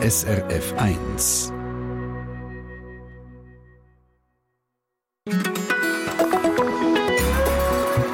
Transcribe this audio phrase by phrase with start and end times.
[0.00, 1.52] SRF 1.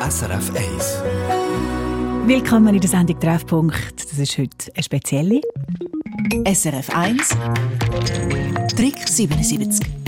[0.09, 1.03] SRF 1.
[2.27, 4.03] Willkommen in der Sendung Treffpunkt.
[4.11, 5.43] Das ist heute eine spezielle.
[6.47, 7.29] SRF 1
[8.75, 10.04] Trick 77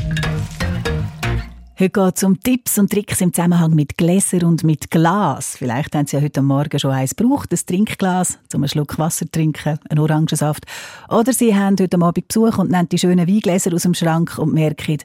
[1.79, 5.59] Heute geht es um Tipps und Tricks im Zusammenhang mit Gläser und mit Glas.
[5.59, 9.31] Vielleicht haben Sie ja heute Morgen schon eins gebraucht, ein Trinkglas, um einen Schluck Wasser
[9.31, 10.65] trinken, einen Orangensaft.
[11.11, 14.55] Oder Sie haben heute Abend Besuch und nehmen die schönen Weingläser aus dem Schrank und
[14.55, 14.97] merken,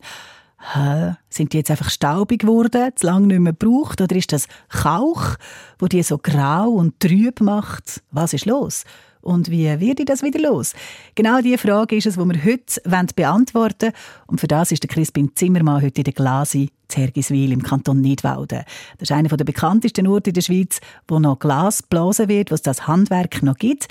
[0.74, 1.16] Hä?
[1.30, 4.00] Sind die jetzt einfach staubig geworden, zu lange nicht mehr gebraucht?
[4.00, 5.36] Oder ist das Kauch,
[5.78, 8.02] wo die so grau und trüb macht?
[8.12, 8.86] Was ist los?
[9.22, 10.74] Und wie wird das wieder los?
[11.16, 13.94] Genau diese Frage ist es, die wir heute beantworten wollen.
[14.28, 18.64] Und für das ist der Crispin Zimmermann heute in der Glasi Zergiswil im Kanton Nidwalden.
[18.98, 22.56] Das ist einer der bekanntesten Orte in der Schweiz, wo noch Glas geblasen wird, wo
[22.56, 23.88] es das Handwerk noch gibt.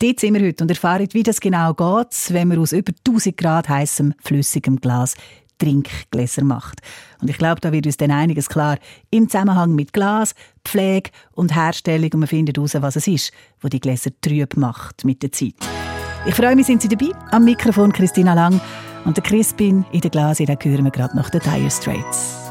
[0.00, 3.36] Dort sind wir heute und erfahren, wie das genau geht, wenn man aus über 1000
[3.36, 5.16] Grad heißem, flüssigem Glas
[5.58, 6.80] Trinkgläser macht.
[7.20, 8.78] Und ich glaube, da wird uns dann einiges klar
[9.10, 10.34] im Zusammenhang mit Glas,
[10.64, 15.04] Pflege und Herstellung und man findet heraus, was es ist, wo die Gläser trüb macht
[15.04, 15.54] mit der Zeit.
[16.26, 17.12] Ich freue mich, sind Sie dabei?
[17.30, 18.60] Am Mikrofon Christina Lang
[19.04, 22.47] und der Crispin in der Glas, da hören wir gerade noch den Dire Straits.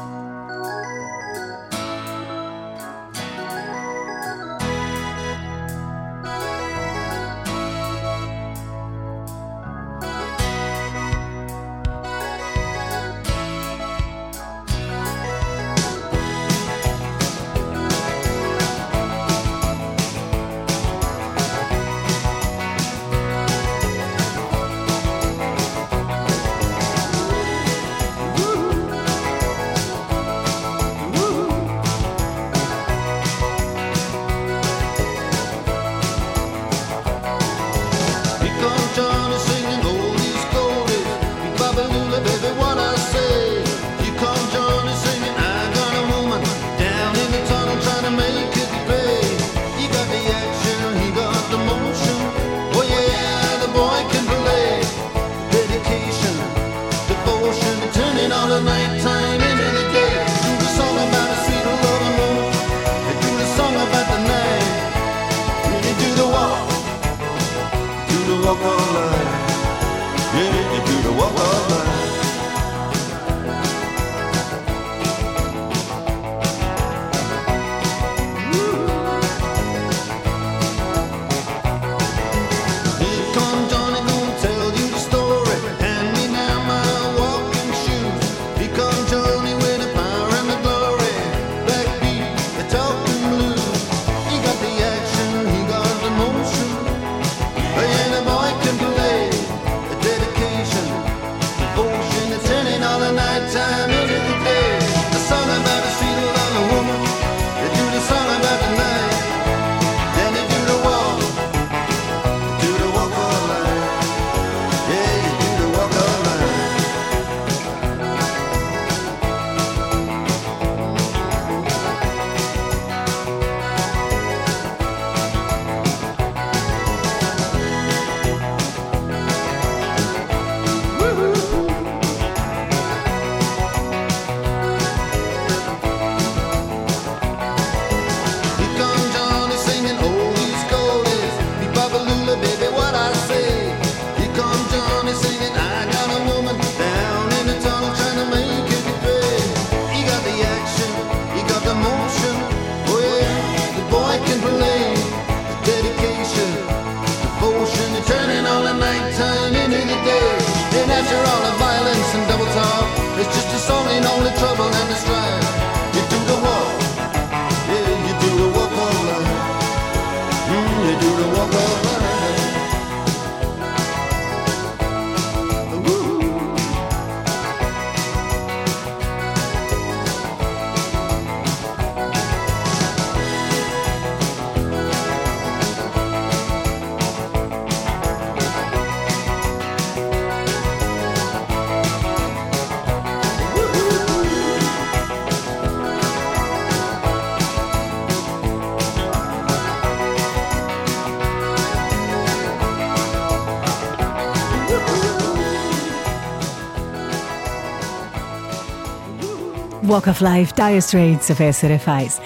[209.98, 212.20] Walk of Life, Dire Straits auf SRF 1.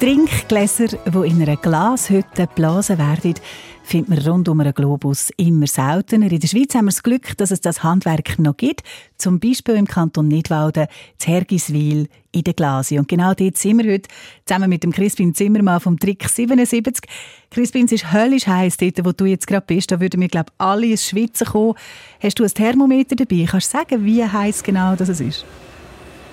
[0.00, 3.34] Trinkgläser, die in einer Glashütte geblasen werden,
[3.82, 6.32] findet man rund um einen Globus immer seltener.
[6.32, 8.84] In der Schweiz haben wir das Glück, dass es das Handwerk noch gibt.
[9.18, 10.86] Zum Beispiel im Kanton Nidwalden,
[11.18, 12.98] zu Hergiswil in der Glasi.
[12.98, 14.08] Und genau dort sind wir heute
[14.46, 17.04] zusammen mit dem Crispin Zimmermann vom Trick 77.
[17.50, 19.92] Crispin, es ist höllisch heiß dort, wo du jetzt gerade bist.
[19.92, 21.74] Da würden wir, glaube ich, alle ins Schwitzen kommen.
[22.18, 23.44] Hast du ein Thermometer dabei?
[23.46, 25.44] Kannst du sagen, wie heiß genau das ist?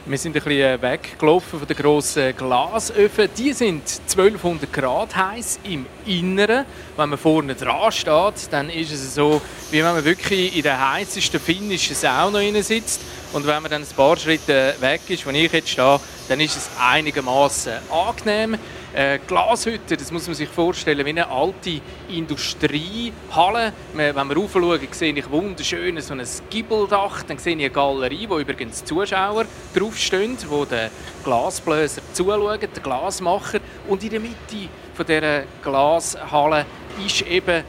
[0.09, 3.27] Wir sind ein bisschen äh, weggelaufen von den grossen Glasöfen.
[3.37, 6.65] Die sind 1200 Grad heiß im Inneren.
[6.95, 10.93] Wenn man vorne dran steht, dann ist es so, wie wenn man wirklich in der
[10.93, 13.01] heißesten finnischen Sauna sitzt.
[13.33, 15.99] Und wenn man dann ein paar Schritte weg ist, wo ich jetzt stehe,
[16.29, 18.57] dann ist es einigermaßen angenehm.
[18.97, 23.71] Äh, Glashütte, das muss man sich vorstellen, wie eine alte Industriehalle.
[23.93, 27.21] Wenn wir raufschauen, sehe ich wunderschön so ein Gibbeldach.
[27.21, 29.45] Dann sehe ich eine Galerie, wo übrigens Zuschauer
[29.75, 30.89] draufstehen, wo der
[31.23, 33.59] Glasbläser zuschauen, der Glasmacher.
[33.87, 36.65] Und in der Mitte von dieser Glashalle
[37.05, 37.63] ist eben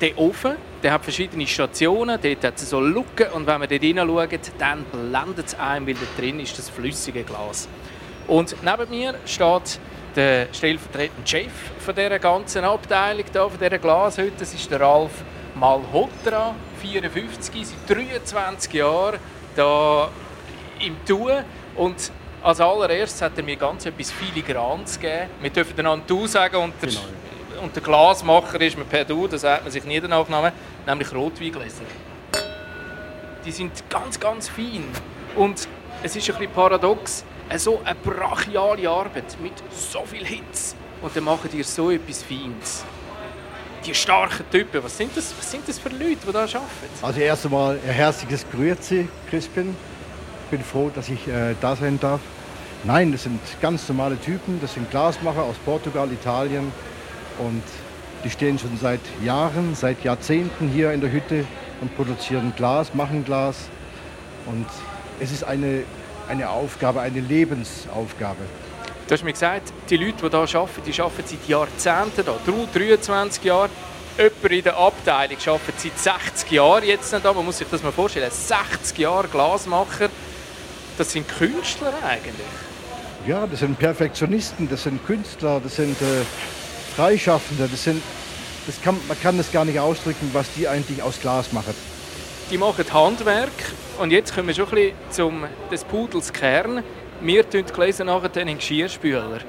[0.00, 0.56] der Ofen.
[0.82, 4.84] Der hat verschiedene Stationen, dort hat es so Luken und wenn man dort hineinschaut, dann
[4.84, 7.68] blendet es einem, weil da drin ist das flüssige Glas.
[8.26, 9.78] Und neben mir steht
[10.16, 14.32] der stellvertretende Chef von dieser ganzen Abteilung, hier, von dieser Glashütte.
[14.38, 15.12] Das ist der Ralf
[15.54, 19.18] Malhotra, 54, seit 23 Jahren
[19.54, 20.08] hier
[20.80, 21.44] im Tun.
[21.76, 22.10] Und
[22.42, 25.30] als allererstes hat er mir ganz etwas Filigranes gegeben.
[25.40, 27.62] Wir dürfen einander «du» sagen und der, genau.
[27.62, 30.52] und der Glasmacher ist mir per «du», das sagt man sich nie den Nachnamen,
[30.86, 31.84] nämlich Rotweingläser.
[33.44, 34.84] Die sind ganz, ganz fein.
[35.36, 35.68] Und
[36.02, 37.24] es ist ein bisschen paradox,
[37.56, 42.84] so eine brachiale Arbeit mit so viel Hitze und dann machen die so etwas Feines.
[43.84, 46.62] Die starken Typen, was sind das, was sind das für Leute, die da arbeiten?
[47.02, 49.76] Also erst einmal ein herzliches Grüezi, Crispin.
[50.46, 52.20] Ich bin froh, dass ich äh, da sein darf.
[52.84, 56.72] Nein, das sind ganz normale Typen, das sind Glasmacher aus Portugal, Italien
[57.38, 57.62] und
[58.24, 61.44] die stehen schon seit Jahren, seit Jahrzehnten hier in der Hütte
[61.80, 63.68] und produzieren Glas, machen Glas.
[64.46, 64.66] Und
[65.20, 65.84] es ist eine
[66.28, 68.42] eine Aufgabe, eine Lebensaufgabe.
[69.06, 73.44] Du hast mir gesagt, die Leute, die hier arbeiten, die arbeiten seit Jahrzehnten hier, 23
[73.44, 73.68] Jahre.
[74.16, 77.32] Jemand in der Abteilung arbeitet seit 60 Jahren jetzt nicht da.
[77.32, 78.30] Man muss sich das mal vorstellen.
[78.30, 80.08] 60 Jahre Glasmacher,
[80.96, 82.46] das sind Künstler eigentlich.
[83.26, 86.24] Ja, das sind Perfektionisten, das sind Künstler, das sind äh,
[86.94, 88.02] Freischaffende, das sind,
[88.66, 91.74] das kann, man kann das gar nicht ausdrücken, was die eigentlich aus Glas machen.
[92.50, 93.48] Die machen Handwerk
[93.98, 96.84] und jetzt kommen wir schon ein bisschen zum des Pudels Kern.
[97.22, 99.40] Wir tun die Gläser nachher in den Geschirrspüler.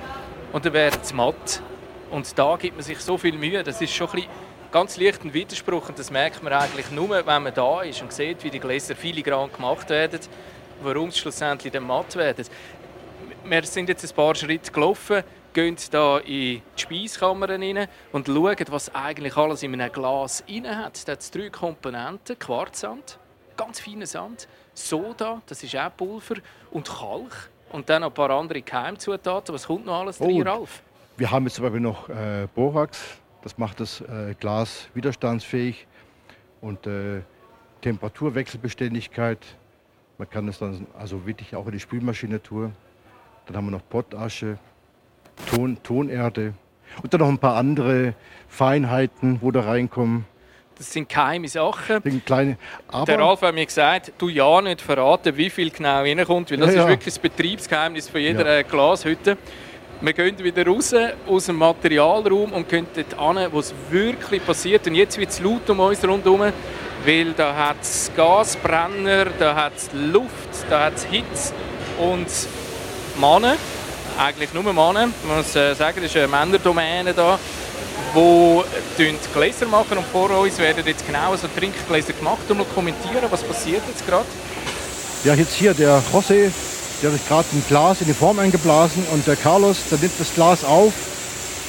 [0.54, 1.62] Und dann werden es matt.
[2.10, 3.64] Und da gibt man sich so viel Mühe.
[3.64, 4.30] Das ist schon ein bisschen
[4.72, 5.90] ganz leicht ein Widerspruch.
[5.90, 8.96] Und das merkt man eigentlich nur, wenn man da ist und sieht, wie die Gläser
[8.96, 10.22] filigran gemacht werden,
[10.82, 12.46] warum sie schlussendlich dann matt werden.
[13.44, 15.24] Wir sind jetzt ein paar Schritte gelaufen,
[15.56, 20.78] gehen hier in die Speiskammer rein und schauen, was eigentlich alles in einem Glas rein
[20.78, 21.07] hat.
[21.07, 23.18] Da hat drei Komponenten, Quarzsand,
[23.56, 26.36] ganz feiner Sand, Soda, das ist auch Pulver,
[26.72, 27.50] und Kalk.
[27.72, 29.56] Und dann noch ein paar andere Keimzutaten.
[29.56, 30.84] Was kommt noch alles drin, oh, Ralf?
[31.18, 33.18] Wir haben jetzt zum Beispiel noch äh, Borax.
[33.42, 35.88] Das macht das äh, Glas widerstandsfähig.
[36.62, 37.22] Und äh,
[37.81, 39.40] Temperaturwechselbeständigkeit.
[40.18, 42.75] Man kann das dann also wirklich auch in die Spülmaschine tun.
[43.46, 44.58] Dann haben wir noch Pottasche,
[45.50, 46.54] Ton, Tonerde
[47.02, 48.14] und dann noch ein paar andere
[48.48, 50.26] Feinheiten, wo da reinkommen.
[50.78, 52.02] Das sind geheime Sachen.
[52.02, 52.58] Sind kleine,
[53.08, 56.72] der Ralf hat mir gesagt, du ja nicht verraten, wie viel genau reinkommt, weil das
[56.72, 56.82] ja, ja.
[56.82, 58.60] ist wirklich das Betriebsgeheimnis von jeder ja.
[58.60, 59.38] Äh, Glashütte.
[60.01, 60.94] Wir gehen wieder raus
[61.25, 64.86] aus dem Materialraum und gehen dort an, wo es wirklich passiert.
[64.88, 66.51] Und jetzt wird es laut um uns rundherum,
[67.06, 71.54] weil da hat es Gasbrenner, da hat es Luft, da hat es Hitze
[71.98, 72.27] und
[73.18, 73.56] Männer,
[74.17, 77.38] eigentlich nur Männer, man muss äh, sagen, das ist eine Männerdomäne da,
[78.98, 82.43] die Gläser machen und vor uns werden jetzt genau so Trinkgläser gemacht.
[82.50, 84.25] Und noch kommentieren, was passiert jetzt gerade?
[85.24, 86.51] Ja, jetzt hier der José,
[87.01, 90.34] der hat gerade ein Glas in die Form eingeblasen und der Carlos, der nimmt das
[90.34, 90.93] Glas auf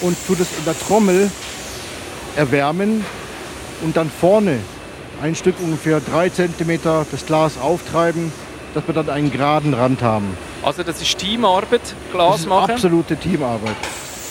[0.03, 1.31] und tut es in der Trommel
[2.37, 3.05] erwärmen
[3.83, 4.59] und dann vorne
[5.23, 8.31] ein Stück ungefähr drei Zentimeter das Glas auftreiben,
[8.75, 10.37] dass wir dann einen geraden Rand haben.
[10.67, 11.81] Also das ist Teamarbeit,
[12.11, 13.77] Glas das ist Absolute Teamarbeit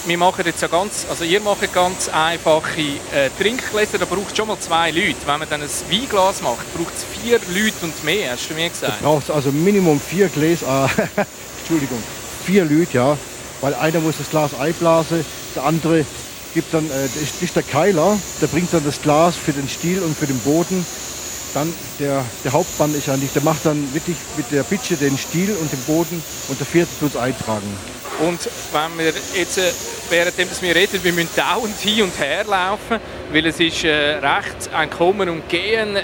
[0.07, 4.37] wir machen jetzt ja ganz, also ihr macht ganz einfache äh, Trinkgläser, da braucht es
[4.37, 5.15] schon mal zwei Leute.
[5.25, 8.69] Wenn man dann ein Weinglas macht, braucht es vier Leute und mehr, hast du mir
[8.69, 8.99] gesagt?
[8.99, 10.89] Du brauchst also Minimum vier Gläser,
[11.59, 11.97] Entschuldigung,
[12.45, 13.17] vier Leute, ja.
[13.61, 15.25] Weil einer muss das Glas einblasen,
[15.55, 16.05] der andere
[16.53, 20.03] gibt dann, äh, das ist der Keiler, der bringt dann das Glas für den Stiel
[20.03, 20.85] und für den Boden
[21.55, 25.55] dann der, der Hauptmann ist eigentlich, der macht dann wirklich mit der Bitsche den Stiel
[25.59, 27.75] und den Boden und der vierte tut es eintragen.
[28.19, 28.39] Und
[28.71, 29.71] wenn wir jetzt, äh,
[30.09, 32.99] währenddem wir reden, wir müssen dauernd hin und her laufen,
[33.31, 36.03] weil es ist äh, recht ein Kommen und Gehen, äh,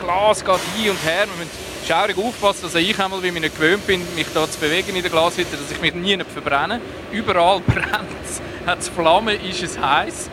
[0.00, 1.26] Glas geht hin und her.
[1.26, 1.50] Wir müssen
[1.86, 5.02] schaurig aufpassen, dass ich einmal, wie ich nicht gewöhnt bin, mich da zu bewegen in
[5.02, 6.80] der Glashütte, dass ich mich nie verbrenne.
[7.12, 10.30] Überall brennt es, hat es Flammen, ist es heiß.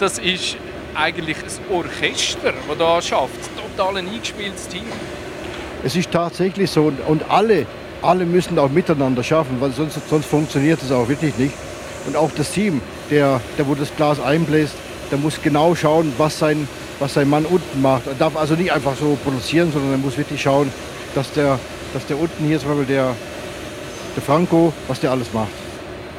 [0.00, 0.56] Das ist
[0.94, 3.40] eigentlich ein Orchester, das da schafft.
[3.76, 4.84] Total ein eingespieltes Team.
[5.84, 7.66] Es ist tatsächlich so und, und alle,
[8.02, 11.54] alle müssen auch miteinander schaffen, weil sonst, sonst funktioniert es auch wirklich nicht.
[12.06, 12.80] Und auch das Team,
[13.10, 14.74] der, der wo das Glas einbläst,
[15.10, 16.68] der muss genau schauen, was sein,
[16.98, 18.06] was sein Mann unten macht.
[18.06, 20.72] Er darf also nicht einfach so produzieren, sondern er muss wirklich schauen,
[21.14, 21.58] dass der,
[21.92, 23.14] dass der unten hier zum Beispiel der,
[24.16, 25.50] der Franco, was der alles macht.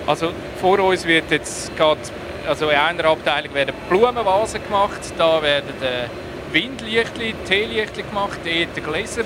[0.06, 2.00] Also vor uns wird jetzt gerade
[2.48, 6.08] also in einer Abteilung werden Blumenvasen gemacht, da werden äh,
[6.54, 9.24] Windlichtli, gemacht, dort Gläser.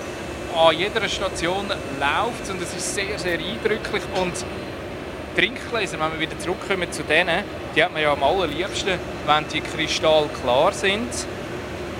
[0.55, 4.03] An jeder Station läuft und es ist sehr, sehr eindrücklich.
[4.19, 4.33] Und
[5.35, 7.43] Trinkgläser, wenn wir wieder zurückkommen zu denen,
[7.75, 8.93] die hat man ja am allerliebsten,
[9.25, 11.09] wenn die kristallklar sind,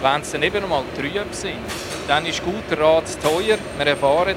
[0.02, 1.54] wenn sie dann eben einmal trüb sind.
[2.08, 3.58] Dann ist guter Rat teuer.
[3.78, 4.36] Wir erfahren,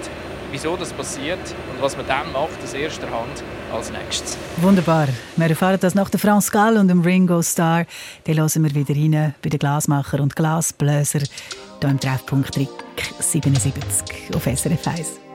[0.51, 1.39] wieso das passiert
[1.73, 4.37] und was man dann macht aus erster Hand als nächstes.
[4.59, 5.09] Wunderbar.
[5.37, 7.87] Wir erfahren das nach der France Gall und dem Ringo Starr.
[8.25, 11.21] Dann hören wir wieder rein bei den Glasmacher und Glasbläser
[11.81, 12.69] hier im Treffpunkt Trick
[13.21, 15.30] 77 auf SRF 1.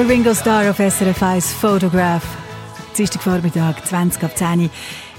[0.00, 2.24] Der Ringo Starr auf SRF 1 Photograph.
[2.96, 4.70] Dienstag Vormittag, 20 ab 10 Uhr.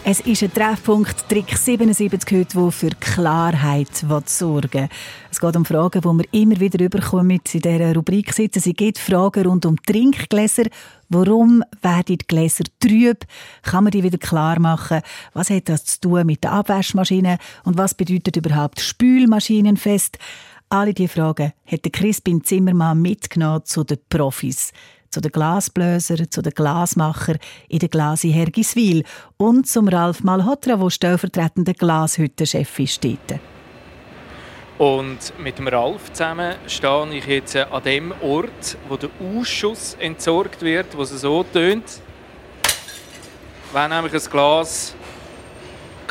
[0.04, 4.89] Es ist ein Treffpunkt, Trick 77 heute, der für Klarheit sorgen will.
[5.30, 8.60] Es geht um Fragen, die wir immer wieder überkommen in dieser Rubrik sitzen.
[8.60, 10.63] Sie geht Fragen rund um Trinkgläser.
[11.10, 13.24] Warum werden die Gläser trüb?
[13.62, 15.02] Kann man die wieder klar machen?
[15.34, 17.38] Was hat das zu tun mit der Abwaschmaschine?
[17.65, 20.17] Und was bedeutet überhaupt Spülmaschinenfest?
[20.73, 24.71] Alle diese Fragen hat Crispin Zimmermann mitgenommen zu den Profis.
[25.10, 27.36] Zu den Glasblösern, zu den Glasmacher
[27.67, 29.03] in der Glasi Hergiswil
[29.36, 33.03] und zum Ralf Malhotra, der stellvertretender Glashüttenchef ist.
[33.03, 33.41] Dort.
[34.77, 40.62] Und mit dem Ralf zusammen stehe ich jetzt an dem Ort, wo der Ausschuss entsorgt
[40.62, 41.99] wird, wo es so tönt.
[43.73, 44.95] Wenn nämlich ein Glas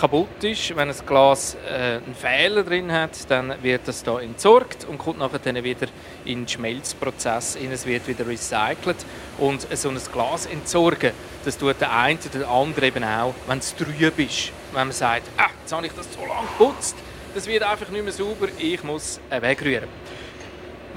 [0.00, 4.86] kaputt ist, wenn ein Glas äh, einen Fehler drin hat, dann wird das da entsorgt
[4.86, 5.88] und kommt nachher dann wieder
[6.24, 7.56] in den Schmelzprozess.
[7.56, 7.70] rein.
[7.70, 8.96] Es wird wieder recycelt
[9.36, 11.12] und so ein Glas entsorgen,
[11.44, 14.52] das tut der eine oder der andere eben auch, wenn es trüb ist.
[14.72, 16.96] Wenn man sagt, ah, jetzt habe ich das so lange geputzt,
[17.34, 19.88] das wird einfach nicht mehr sauber, ich muss äh, wegrühren.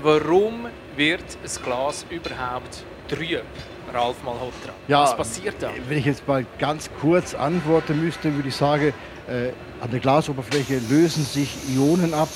[0.02, 3.44] Warum wird ein Glas überhaupt trüb?
[3.93, 4.73] Ralf Malhotra.
[4.88, 5.69] Ja, Was passiert da?
[5.88, 8.93] Wenn ich jetzt mal ganz kurz antworten müsste, würde ich sagen,
[9.27, 9.49] äh,
[9.82, 12.29] an der Glasoberfläche lösen sich Ionen ab.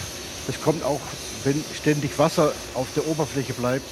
[0.45, 1.01] Das kommt auch,
[1.43, 3.85] wenn ständig Wasser auf der Oberfläche bleibt.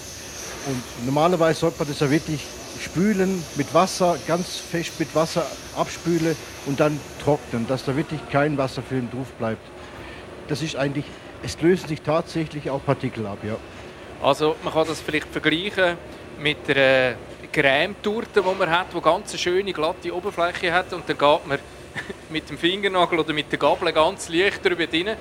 [0.68, 2.42] Und normalerweise sollte man das ja wirklich
[2.82, 8.58] spülen mit Wasser, ganz fest mit Wasser abspülen und dann trocknen, dass da wirklich kein
[8.58, 9.66] Wasserfilm drauf bleibt.
[10.48, 11.06] Das ist eigentlich,
[11.44, 13.56] es lösen sich tatsächlich auch Partikel ab, ja.
[14.22, 15.98] Also man kann das vielleicht vergleichen
[16.40, 17.16] mit der
[17.62, 21.58] Creme-Torte, die man hat, die ganz eine schöne, glatte Oberfläche hat und dann geht man
[22.30, 25.16] mit dem Fingernagel oder mit der Gabel ganz leicht drüber rein.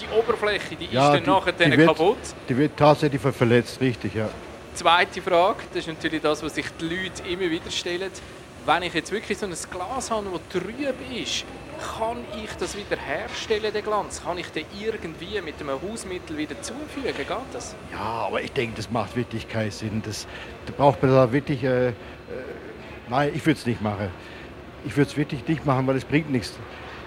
[0.00, 2.16] Die Oberfläche, die Ja, ist dann die- nachher die wird- kaputt.
[2.48, 4.28] Die wird tatsächlich ver- verletzt, richtig, ja.
[4.74, 8.10] Zweite Frage, das ist natürlich das, was sich die Leute immer wieder stellen.
[8.64, 10.74] Wenn ich jetzt wirklich so ein Glas habe, das trüb
[11.14, 11.44] ist,
[11.80, 14.22] kann ich das wieder herstellen, den Glanz?
[14.22, 17.14] Kann ich den irgendwie mit einem Hausmittel wieder zufügen?
[17.16, 17.74] Geht das?
[17.92, 20.02] Ja, aber ich denke, das macht wirklich keinen Sinn.
[20.04, 20.26] Das,
[20.66, 21.64] da braucht man da wirklich.
[21.64, 21.92] Äh, äh,
[23.08, 24.08] nein, ich würde es nicht machen.
[24.84, 26.52] Ich würde es wirklich nicht machen, weil es bringt nichts.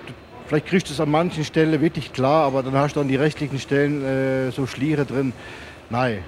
[0.08, 0.14] Du,
[0.48, 3.16] vielleicht kriegst du es an manchen Stellen wirklich klar, aber dann hast du an die
[3.16, 5.34] restlichen Stellen äh, so Schliere drin.
[5.90, 6.24] Nein,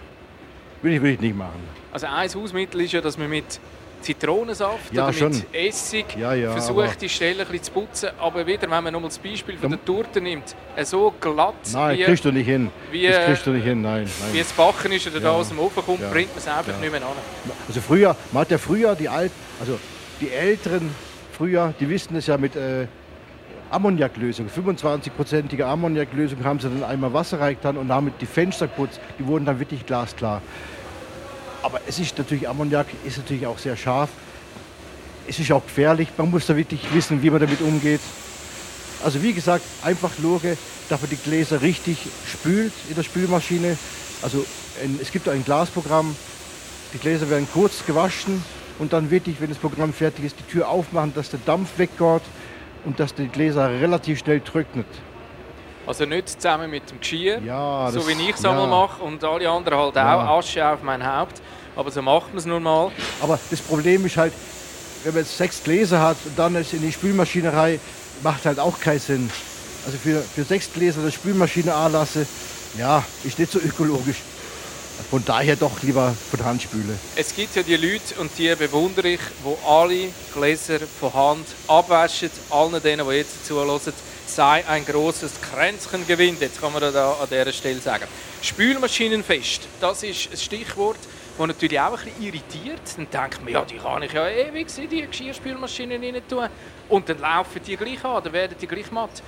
[0.82, 1.60] würde ich, würde ich nicht machen.
[1.92, 3.60] Also ein Hausmittel ist ja, dass man mit
[4.06, 5.32] Zitronensaft Ja, oder schon.
[5.32, 8.10] mit Essig Ja, ja, versucht, die Stelle ein bisschen zu putzen.
[8.20, 11.98] Aber wieder, wenn man nochmal das Beispiel von der Torte nimmt, äh, so glatt Nein,
[11.98, 12.70] wie, kriegst du nicht hin.
[12.92, 14.06] wie, das kriegst du nicht hin, nein.
[14.32, 14.42] wie nein.
[14.42, 17.02] es backen ist oder da aus dem Ofen kommt, bringt man es einfach nicht mehr
[17.02, 17.08] an.
[17.68, 19.80] Also früher, man hat ja früher die Alt, also
[20.22, 20.92] die Älteren
[21.36, 22.88] früher, die wissen es ja mit äh,
[23.72, 29.26] Ammoniaklösung, 25-prozentige Ammoniaklösung haben sie dann einmal Wasser reingetan und damit die Fenster geputzt, die
[29.26, 30.42] wurden dann wirklich glasklar.
[31.66, 34.12] Aber es ist natürlich, Ammoniak ist natürlich auch sehr scharf.
[35.28, 38.02] Es ist auch gefährlich, man muss da wirklich wissen, wie man damit umgeht.
[39.04, 41.98] Also wie gesagt, einfach schauen, dass man die Gläser richtig
[42.32, 43.80] spült in der Spülmaschine,
[44.22, 44.46] Also
[44.84, 46.16] ein, es gibt ein Glasprogramm,
[46.94, 48.46] die Gläser werden kurz gewaschen
[48.78, 52.22] und dann wirklich, wenn das Programm fertig ist, die Tür aufmachen, dass der Dampf weggeht
[52.86, 54.86] und dass die Gläser relativ schnell trocknet.
[55.88, 58.50] Also nicht zusammen mit dem Geschirr, Ja, so wie ich es ja.
[58.52, 60.28] einmal mache und alle anderen halt Ja.
[60.30, 61.42] auch, Asche auf mein Haupt.
[61.76, 62.92] Aber so macht man es nun mal.
[63.22, 64.34] Aber das Problem ist halt,
[65.04, 67.80] wenn man jetzt sechs Gläser hat und dann ist in die Spülmaschinerei,
[68.24, 69.30] macht halt auch keinen Sinn.
[69.86, 72.26] Also für, für sechs Gläser die Spülmaschine anlasse,
[72.78, 74.18] ja, ist nicht so ökologisch.
[75.12, 76.98] Von daher doch lieber von Hand spüle.
[77.18, 82.32] Es gibt ja die Leute, und die bewundere ich, die alle Gläser von Hand abwaschen.
[82.50, 83.80] Allen denen, die jetzt zuhören,
[84.30, 86.42] sei ein großes Kränzchen gewinnt.
[86.42, 88.06] Jetzt kann man da an dieser Stelle sagen.
[88.42, 91.00] Spülmaschinenfest, das ist ein Stichwort,
[91.38, 92.82] das natürlich auch ein bisschen irritiert.
[92.98, 96.48] Dann denkt man, ja, die kann ich ja ewig in die Geschirrspülmaschine rein tun.
[96.90, 99.22] Und dann laufen die gleich an, dann werden die gleich matt.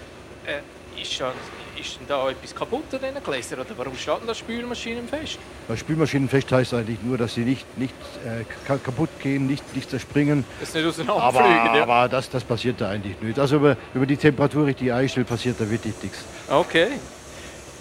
[0.46, 0.60] Äh,
[1.02, 1.32] ist, da,
[1.80, 3.60] ist denn da etwas kaputt an diesen Gläsern?
[3.60, 5.40] Oder warum steht denn das Spülmaschinenfest?
[5.68, 7.94] Bei Spülmaschinenfest heißt eigentlich nur, dass sie nicht, nicht
[8.26, 10.44] äh, ka- kaputt gehen, nicht, nicht zerspringen.
[10.60, 11.84] Das nicht Aber, auseinanderfliegen, ja?
[11.84, 13.38] aber das, das passiert da eigentlich nicht.
[13.40, 16.24] Also über, über die Temperatur richtig einstellen, passiert da wirklich nichts.
[16.50, 16.88] Okay.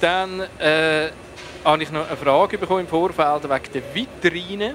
[0.00, 1.09] Dann äh,
[1.64, 4.74] habe ich noch eine Frage bekommen im Vorfeld wegen der Vitrine.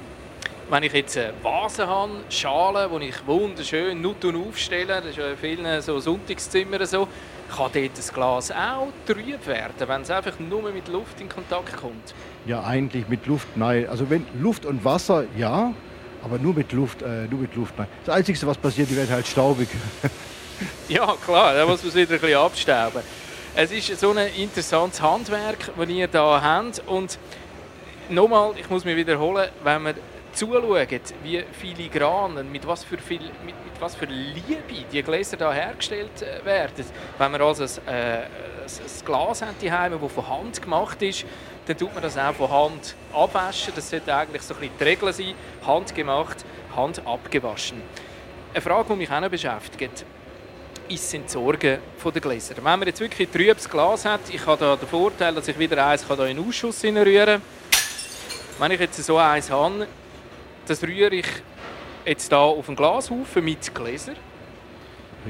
[0.70, 5.18] Wenn ich jetzt eine Vase habe, Schalen, die ich wunderschön nut und aufstelle, das ist
[5.18, 7.10] ja in vielen so Sonntagszimmern so,
[7.56, 11.78] kann dort das Glas auch trüb werden, wenn es einfach nur mit Luft in Kontakt
[11.78, 12.14] kommt.
[12.46, 13.88] Ja, eigentlich mit Luft, nein.
[13.90, 15.74] Also wenn Luft und Wasser, ja,
[16.24, 17.88] aber nur mit Luft, äh, nur mit Luft, nein.
[18.06, 19.70] Das Einzige, was passiert, die werden halt staubig.
[20.88, 23.02] Ja, klar, da muss man es wieder ein bisschen abstauben.
[23.56, 26.84] Es ist so ein interessantes Handwerk, das ihr hier habt.
[26.86, 27.18] Und
[28.10, 29.96] nochmal, ich muss mich wiederholen, wenn man
[30.34, 35.52] zuschaut, wie filigran, mit was für, viel, mit, mit was für Liebe die Gläser hier
[35.52, 36.86] hergestellt äh, werden.
[37.18, 41.26] Wenn man also ein, äh, ein Glas hat das von Hand gemacht ist,
[41.66, 43.74] dann tut man das auch von Hand abwaschen.
[43.76, 45.34] Das sollte eigentlich so ein bisschen die Regel sein.
[45.66, 47.82] Handgemacht, Hand abgewaschen.
[48.54, 50.06] Eine Frage, die mich auch noch beschäftigt,
[50.90, 52.56] ist das Entsorgen der Gläser.
[52.58, 55.58] Wenn man jetzt wirklich ein trübes Glas hat, ich habe da den Vorteil, dass ich
[55.58, 57.42] wieder eins da in den Ausschuss hineinrühren kann.
[58.60, 59.88] Wenn ich jetzt so eins habe,
[60.66, 61.28] das rühre ich
[62.06, 64.14] jetzt hier auf einen Glashaufen mit Gläser.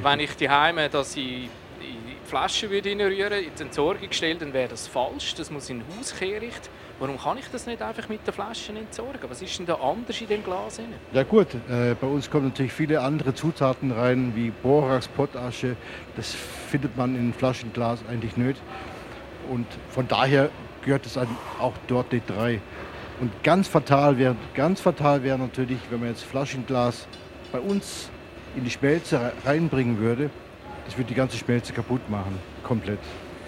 [0.02, 4.54] Wenn ich die Heime das in, in die Flaschen würde in die Entsorgung stelle, dann
[4.54, 5.36] wäre das falsch.
[5.36, 6.70] Das muss in den Hauskehricht.
[7.00, 9.20] Warum kann ich das nicht einfach mit den Flaschen entsorgen?
[9.28, 10.80] Was ist denn da anders in dem Glas?
[11.12, 15.76] Ja gut, äh, bei uns kommen natürlich viele andere Zutaten rein, wie Borax, Potasche.
[16.16, 16.36] Das
[16.70, 18.62] findet man in Flaschenglas eigentlich nicht.
[19.50, 20.52] Und von daher
[20.84, 22.62] gehört es auch dort nicht rein.
[23.22, 27.06] Und ganz fatal wäre ganz fatal wäre natürlich, wenn man jetzt Flaschenglas
[27.52, 28.10] bei uns
[28.56, 30.30] in die Schmelze re- reinbringen würde.
[30.86, 32.98] Das würde die ganze Schmelze kaputt machen, komplett.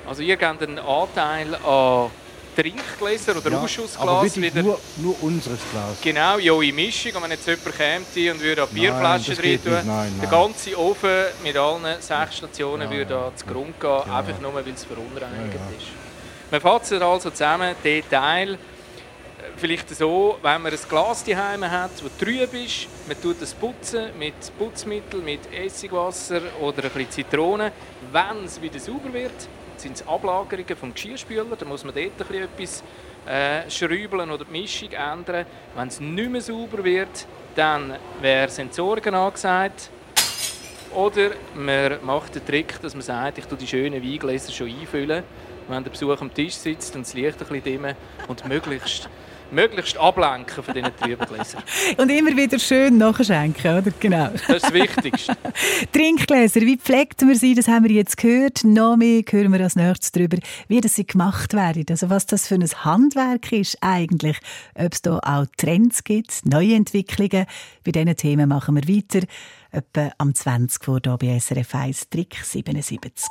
[0.08, 2.12] Also ihr gebt einen Anteil an
[2.56, 4.62] Trinkgläser oder Ja, aber Ausschussglas wirklich wieder.
[4.62, 5.98] nur, nur unseres Glas.
[6.04, 7.16] Genau, ja, in Mischung.
[7.16, 10.30] Und wenn jetzt jemand käme und würde eine Bierflasche geht tun, nein, der nein.
[10.30, 11.10] ganze Ofen
[11.44, 13.22] mit allen sechs Stationen Ja, würde ja.
[13.32, 15.78] da zu Grund gehen, einfach nur, weil es verunreinigt Ja, ja.
[15.80, 15.88] ist.
[16.52, 18.04] Man fasst also zusammen, äh,
[19.58, 24.18] vielleicht so, wenn man ein Glas daheim hat, das trüb ist, man tut es putzen
[24.18, 27.72] mit Putzmittel, mit Essigwasser oder ein bisschen Zitrone.
[28.12, 32.28] Wenn es wieder sauber wird, sind es Ablagerungen vom Geschirrspüler, dann muss man dort ein
[32.28, 32.84] bisschen etwas
[33.26, 35.46] äh, schrübeln oder die Mischung ändern.
[35.76, 39.90] Wenn es nicht mehr sauber wird, dann wäre es Entsorgen angesagt.
[40.94, 45.24] Oder man macht den Trick, dass man sagt, ich tue die schönen Weingläser schon einfüllen,
[45.68, 47.96] wenn der Besuch am Tisch sitzt und das Licht ein bisschen dimmen
[48.28, 49.10] und möglichst,
[49.52, 51.64] möglichst ablenken von diesen trüben Gläsern.
[51.98, 53.92] Und immer wieder schön nachschenken, oder?
[54.00, 54.30] Genau.
[54.30, 55.36] Das ist das Wichtigste.
[55.92, 57.56] Trinkgläser, wie pflegt man sie?
[57.56, 58.64] Das haben wir jetzt gehört.
[58.64, 61.86] Noch mehr hören wir als nächstes darüber, wie das sie gemacht werden.
[61.90, 64.38] Also was das für ein Handwerk ist eigentlich.
[64.76, 67.46] Ob es da auch Trends gibt, neue Entwicklungen.
[67.84, 69.26] Bei diesen Themen machen wir weiter.
[69.72, 73.28] Etwa am 20 vor hier bei SRF 1 Trick 77.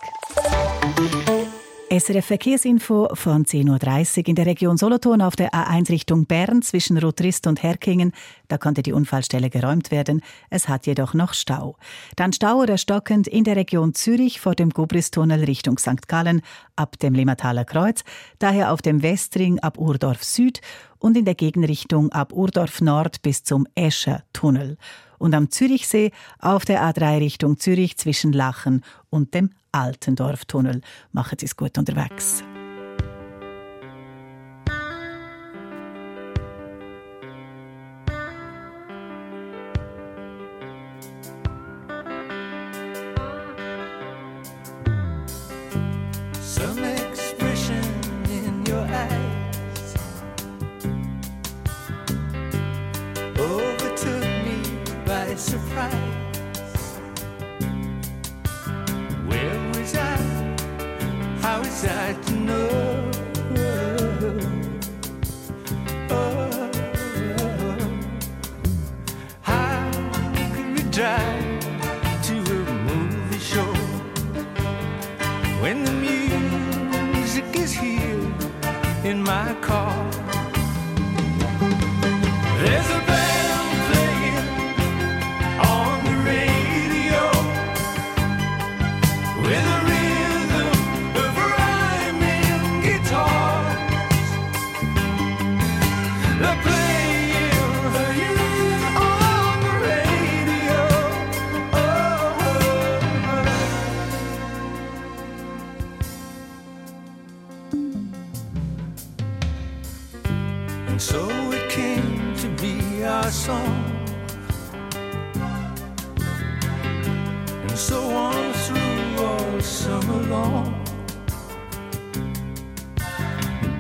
[1.93, 6.97] SRF Verkehrsinfo von 10.30 Uhr in der Region Solothurn auf der A1 Richtung Bern zwischen
[6.97, 8.13] Rotrist und Herkingen.
[8.49, 10.23] Da konnte die Unfallstelle geräumt werden.
[10.49, 11.77] Es hat jedoch noch Stau.
[12.17, 16.09] Dann Stau oder stockend in der Region Zürich vor dem Gubristunnel Richtung St.
[16.09, 16.41] Gallen
[16.77, 18.05] ab dem Limataler Kreuz,
[18.39, 20.63] daher auf dem Westring ab Urdorf Süd
[20.99, 24.79] und in der Gegenrichtung ab Urdorf Nord bis zum Escher Tunnel.
[25.23, 30.81] Und am Zürichsee auf der A3 Richtung Zürich zwischen Lachen und dem Altendorftunnel.
[31.13, 32.43] Machen Sie es gut unterwegs.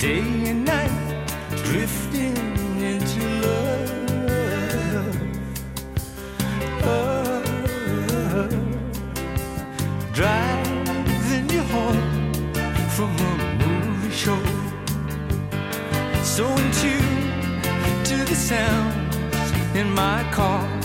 [0.02, 1.28] day and night,
[1.62, 2.36] drifting
[2.76, 5.16] into love.
[6.82, 7.42] Oh,
[10.12, 12.32] driving you home
[12.96, 14.42] from a movie show,
[16.24, 17.62] so in tune
[18.02, 20.81] to the sounds in my car.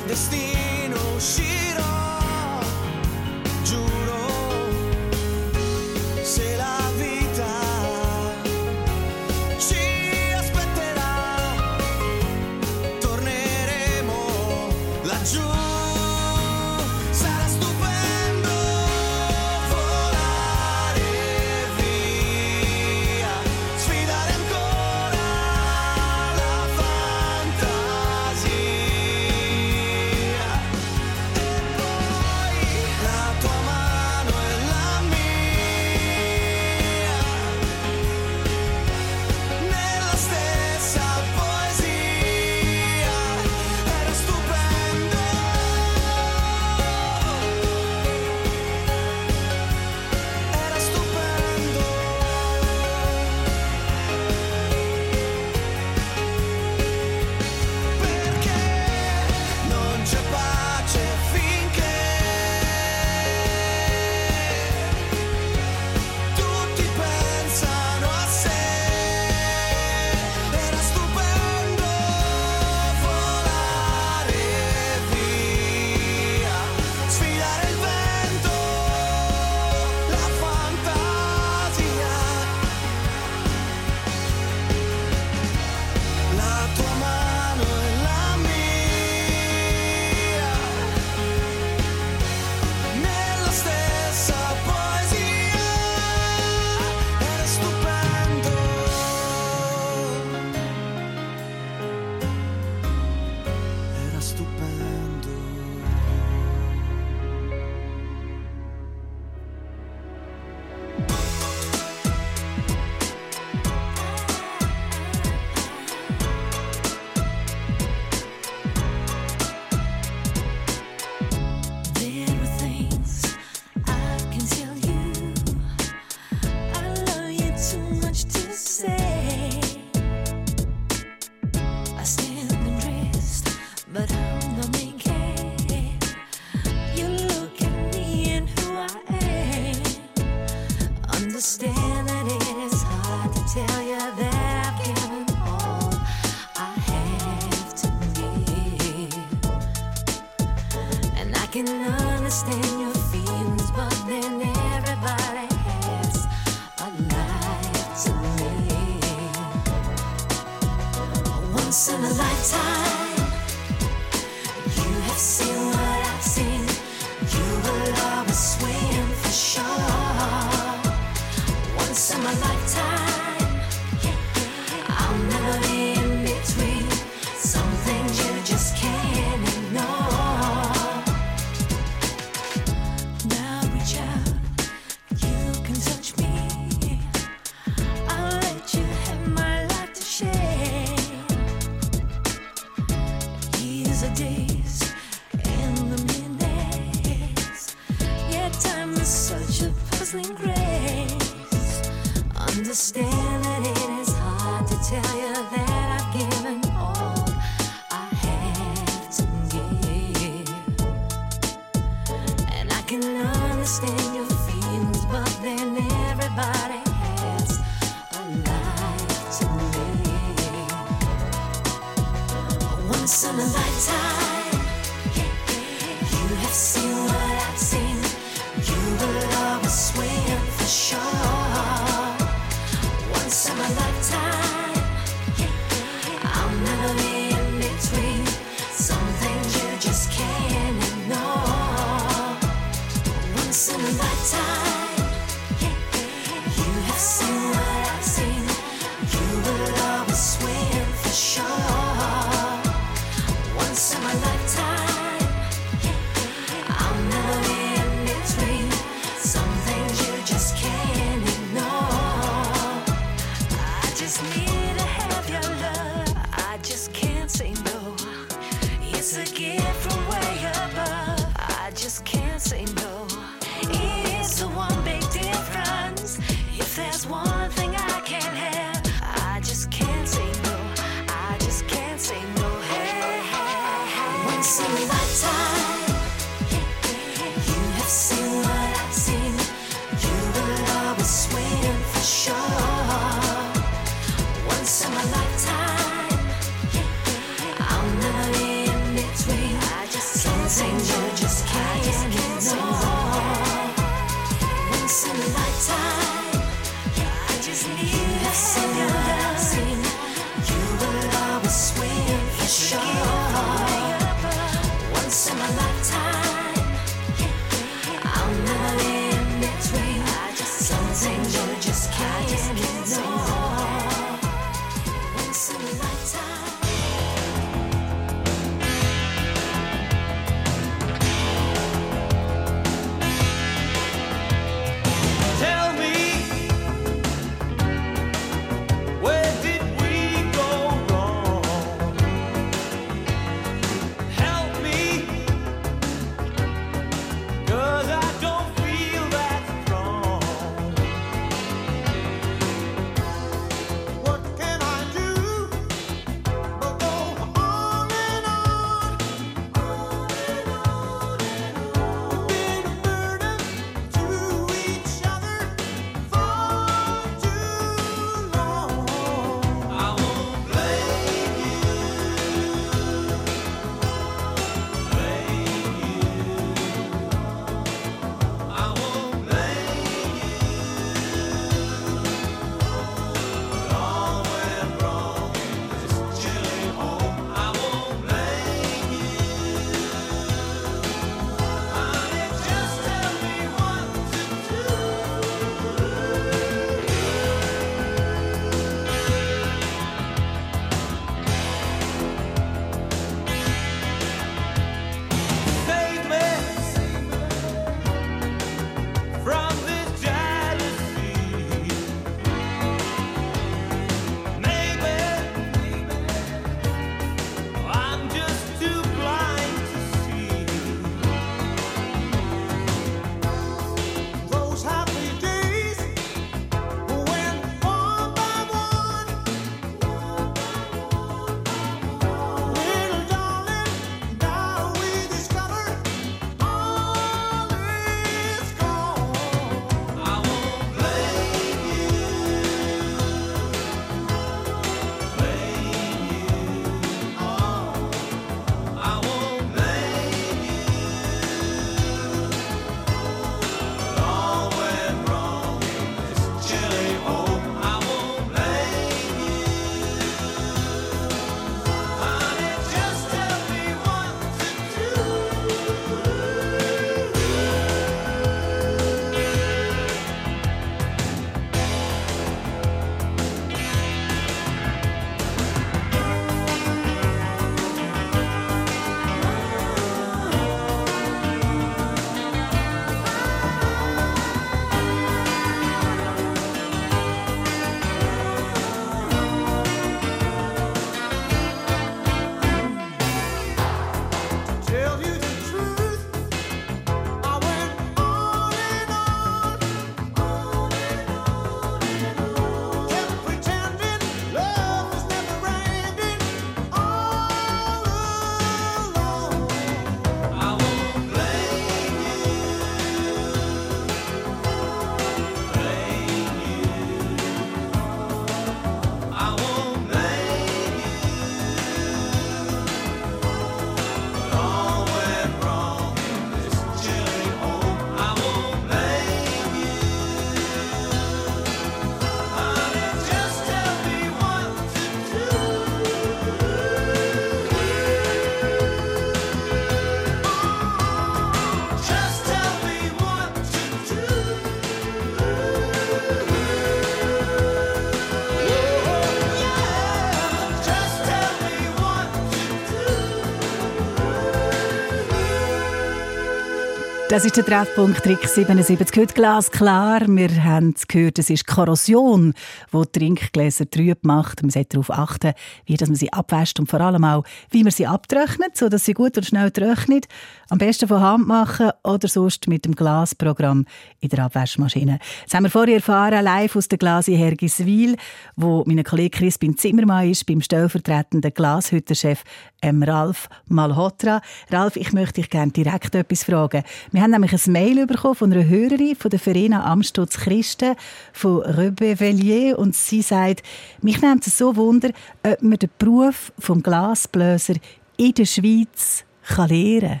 [557.20, 558.96] Das ist der Treffpunkt Trick 77.
[558.96, 560.08] Heute glasklar.
[560.08, 562.32] Wir haben gehört, es ist Korrosion,
[562.72, 564.40] die Trinkgläser trüb macht.
[564.40, 565.34] Man sollte darauf achten,
[565.66, 568.94] wie dass man sie abwäscht und vor allem auch, wie man sie abtrocknet, sodass sie
[568.94, 570.06] gut und schnell trocknet.
[570.48, 573.66] Am besten von Hand machen oder sonst mit dem Glasprogramm
[574.00, 574.98] in der Abwaschmaschine.
[575.24, 577.96] Das haben wir vorher erfahren, live aus der Glasi Hergiswil,
[578.34, 582.24] wo mein Kollege Crispin Zimmermann ist, beim stellvertretenden Glashütterchef
[582.62, 584.22] ähm, Ralf Malhotra.
[584.50, 586.62] Ralf, ich möchte dich gerne direkt etwas fragen.
[586.92, 590.76] Wir haben nämlich ein Mail bekommen von einer Hörerin von der Verena Amstutz Christen
[591.12, 593.42] von Rebevelier und sie sagt,
[593.82, 594.90] mich nimmt es so wunder,
[595.22, 597.54] ob man den Beruf vom Glasblöser
[597.96, 600.00] in der Schweiz kann lernen kann.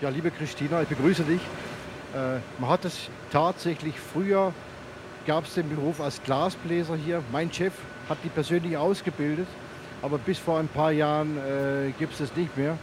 [0.00, 1.40] Ja, liebe Christina, ich begrüße dich.
[2.14, 4.52] Äh, man hat es tatsächlich früher,
[5.26, 7.22] gab es den Beruf als Glasbläser hier.
[7.32, 7.72] Mein Chef
[8.08, 9.48] hat die persönlich ausgebildet,
[10.02, 12.78] aber bis vor ein paar Jahren äh, gibt es das nicht mehr.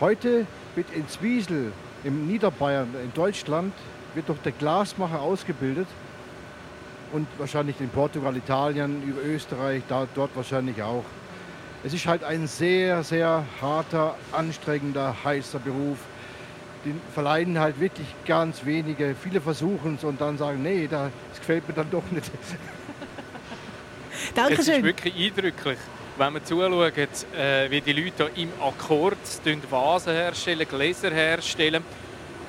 [0.00, 1.72] Heute wird in Zwiesel,
[2.04, 3.72] im Niederbayern, in Deutschland,
[4.14, 5.88] wird doch der Glasmacher ausgebildet.
[7.12, 11.04] Und wahrscheinlich in Portugal, Italien, über Österreich, da, dort wahrscheinlich auch.
[11.84, 15.98] Es ist halt ein sehr, sehr harter, anstrengender, heißer Beruf.
[16.84, 19.14] Den verleiden halt wirklich ganz wenige.
[19.14, 22.30] Viele versuchen es und dann sagen, nee, das gefällt mir dann doch nicht.
[24.12, 24.82] Es ist Dankeschön.
[24.82, 25.78] wirklich eindrücklich,
[26.16, 26.98] wenn man zuschaut,
[27.36, 29.18] äh, wie die Leute im Akkord
[29.70, 31.84] Vasen herstellen, Gläser herstellen,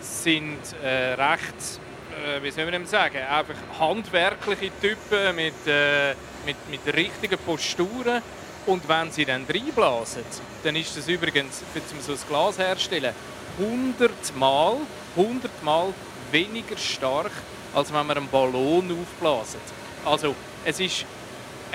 [0.01, 1.79] sind äh, recht,
[2.23, 6.13] äh, wie soll man dem sagen, einfach handwerkliche Typen mit, äh,
[6.45, 8.21] mit, mit richtigen Posturen.
[8.67, 10.23] Und wenn sie dann reinblasen,
[10.63, 13.13] dann ist das übrigens, zum so ein Glas herstellen,
[13.59, 14.77] 100 Mal,
[15.15, 15.93] 100 Mal
[16.31, 17.31] weniger stark,
[17.73, 19.59] als wenn man einen Ballon aufblasen.
[20.03, 21.05] Also es ist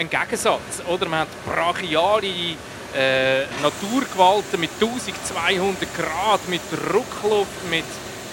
[0.00, 0.82] ein Gegensatz.
[0.88, 1.08] Oder?
[1.08, 2.56] Man hat brachiale
[2.96, 7.84] äh, Naturgewalten mit 1200 Grad, mit Druckluft, mit,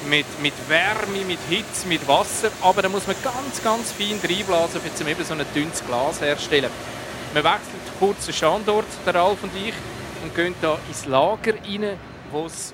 [0.09, 2.49] mit, mit Wärme, mit Hitze, mit Wasser.
[2.61, 6.71] Aber da muss man ganz, ganz fein reinblasen, um eben so ein dünnes Glas herstellen.
[7.33, 9.73] Wir wechseln kurz den Standort, der Ralf und ich,
[10.23, 11.99] und gehen hier ins Lager rein,
[12.31, 12.73] wo es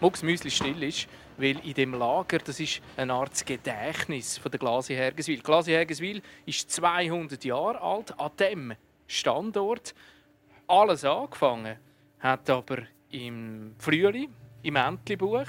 [0.00, 1.08] mucksmüsli still ist.
[1.38, 5.40] Weil in dem Lager, das ist eine Art Gedächtnis von der Glasi Hergeswil.
[5.40, 8.74] Glasi Hergeswil ist 200 Jahre alt an dem
[9.06, 9.94] Standort.
[10.66, 11.78] Alles angefangen
[12.18, 12.78] hat aber
[13.10, 15.46] im Frühling, im Entlebuch.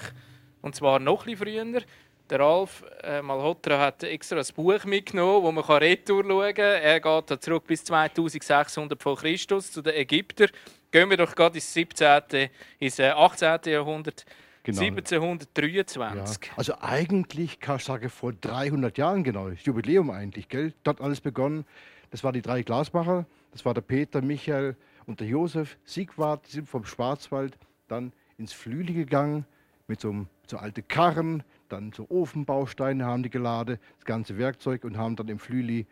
[0.61, 1.81] Und zwar noch ein bisschen früher.
[2.29, 6.83] Der Ralf äh, Malhotra hat extra ein Buch mitgenommen, wo man retour schauen kann.
[6.83, 10.49] Er geht zurück bis 2600 vor Christus zu den Ägyptern.
[10.91, 13.59] Gehen wir doch gerade ins 17., ins äh, 18.
[13.65, 14.25] Jahrhundert.
[14.71, 14.81] Genau.
[14.81, 16.49] 1723.
[16.49, 20.73] Ja, also eigentlich kann ich sagen, vor 300 Jahren genau, das Jubiläum eigentlich, gell?
[20.83, 21.65] Dort alles begonnen.
[22.11, 26.51] Das waren die drei Glasmacher, das war der Peter, Michael und der Josef Siegwart, die
[26.53, 27.57] sind vom Schwarzwald
[27.87, 29.45] dann ins Flüli gegangen
[29.87, 34.83] mit so, einem- so alten Karren, dann so Ofenbausteine haben die geladen, das ganze Werkzeug
[34.85, 35.85] und haben dann im Flüli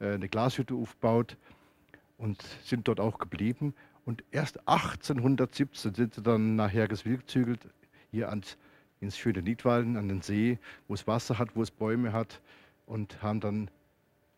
[0.00, 1.36] äh, eine Glashütte aufgebaut
[2.18, 3.74] und sind dort auch geblieben.
[4.04, 7.60] Und erst 1817 sind sie dann nach Hergeswil gezügelt,
[8.14, 8.56] hier ans,
[9.00, 10.58] ins schöne Niedwalden, an den See,
[10.88, 12.40] wo es Wasser hat, wo es Bäume hat
[12.86, 13.70] und haben dann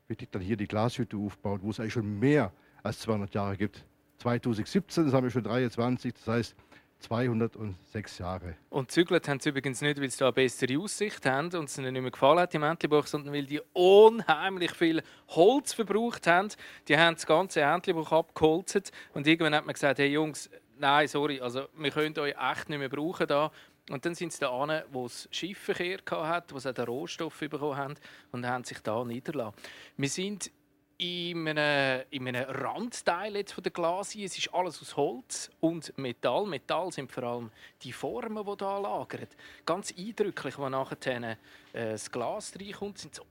[0.08, 2.52] wirklich dann hier die Glashütte aufgebaut, wo es eigentlich schon mehr
[2.82, 3.84] als 200 Jahre gibt.
[4.18, 6.56] 2017, das haben wir schon 23, das heißt
[7.00, 8.56] 206 Jahre.
[8.70, 11.76] Und zügelt haben sie übrigens nicht, weil sie da eine bessere Aussicht haben und es
[11.76, 16.48] ihnen nicht mehr gefallen hat im Entlebuch, sondern weil die unheimlich viel Holz verbraucht haben.
[16.88, 20.48] Die haben das ganze Entlebuch abgeholzt und irgendwann hat man gesagt, hey Jungs,
[20.78, 23.50] nein, sorry, also wir können euch echt nicht mehr brauchen da.
[23.88, 27.76] Und dann sind sie da an, wo es Schiffverkehr hat, wo sie den Rohstoff bekommen
[27.76, 27.94] haben
[28.32, 29.54] und haben sich da niederlassen.
[29.96, 30.50] Wir sind
[30.98, 34.24] in einem, in einem Randteil jetzt von der Glasie.
[34.24, 36.46] Es ist alles aus Holz und Metall.
[36.46, 37.50] Metall sind vor allem
[37.82, 39.28] die Formen, die hier lagern.
[39.64, 41.36] Ganz eindrücklich, wenn nachher äh,
[41.72, 43.24] das Glas reinkommt, sind so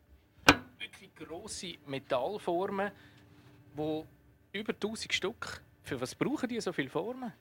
[0.77, 2.91] wirklich grosse Metallformen,
[3.77, 4.03] die
[4.53, 5.61] über 1000 Stück.
[5.85, 7.31] Für was brauchen die so viele Formen?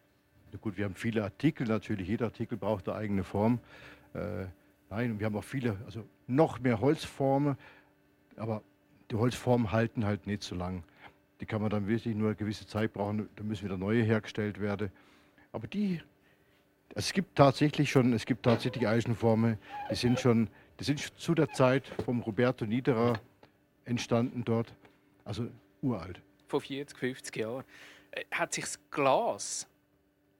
[0.53, 3.59] Na gut, wir haben viele Artikel natürlich, jeder Artikel braucht eine eigene Form.
[4.13, 4.45] Äh,
[4.91, 7.57] nein, und wir haben auch viele, also noch mehr Holzformen,
[8.37, 8.63] aber
[9.11, 10.85] die Holzformen halten halt nicht so lang.
[11.41, 14.61] Die kann man dann wirklich nur eine gewisse Zeit brauchen, dann müssen wieder neue hergestellt
[14.61, 14.91] werden.
[15.53, 16.03] Aber die,
[16.95, 19.57] es gibt tatsächlich schon, es gibt tatsächlich Eichenformen,
[19.91, 23.15] die sind schon, die sind zu der Zeit vom Roberto Niederer
[23.87, 24.75] entstanden dort,
[25.25, 25.49] also
[25.81, 26.21] uralt.
[26.47, 27.65] Vor 40, 50 Jahren.
[28.31, 29.67] Hat sich das Glas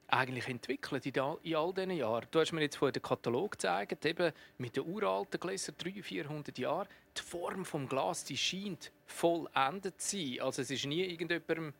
[0.07, 2.25] eigentlich entwickelt in all, in all diesen Jahren?
[2.31, 6.57] Du hast mir jetzt vorhin den Katalog gezeigt, eben mit den uralten Gläsern, 300, 400
[6.57, 6.87] Jahre.
[7.17, 10.41] Die Form des Glas die scheint vollendet zu sein.
[10.41, 11.73] Also es ist nie irgendjemandem